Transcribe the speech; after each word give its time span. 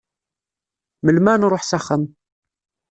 Melmi 1.03 1.29
ad 1.33 1.39
nruḥ 1.39 1.63
s 1.65 1.71
axxam? 1.77 2.03